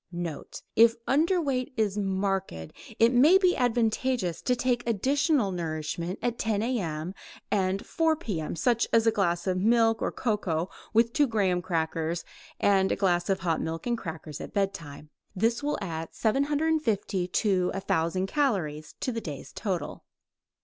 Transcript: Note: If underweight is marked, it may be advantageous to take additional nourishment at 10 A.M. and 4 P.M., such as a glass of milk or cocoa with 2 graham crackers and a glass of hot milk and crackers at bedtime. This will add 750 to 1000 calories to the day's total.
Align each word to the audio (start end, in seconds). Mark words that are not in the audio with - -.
Note: 0.11 0.63
If 0.75 0.95
underweight 1.05 1.73
is 1.77 1.95
marked, 1.95 2.51
it 2.97 3.13
may 3.13 3.37
be 3.37 3.55
advantageous 3.55 4.41
to 4.41 4.55
take 4.55 4.81
additional 4.89 5.51
nourishment 5.51 6.17
at 6.23 6.39
10 6.39 6.63
A.M. 6.63 7.13
and 7.51 7.85
4 7.85 8.15
P.M., 8.15 8.55
such 8.55 8.87
as 8.91 9.05
a 9.05 9.11
glass 9.11 9.45
of 9.45 9.59
milk 9.59 10.01
or 10.01 10.11
cocoa 10.11 10.71
with 10.91 11.13
2 11.13 11.27
graham 11.27 11.61
crackers 11.61 12.25
and 12.59 12.91
a 12.91 12.95
glass 12.95 13.29
of 13.29 13.41
hot 13.41 13.61
milk 13.61 13.85
and 13.85 13.95
crackers 13.95 14.41
at 14.41 14.53
bedtime. 14.55 15.11
This 15.35 15.61
will 15.61 15.77
add 15.83 16.15
750 16.15 17.27
to 17.27 17.67
1000 17.71 18.25
calories 18.25 18.95
to 19.01 19.11
the 19.11 19.21
day's 19.21 19.53
total. 19.53 20.03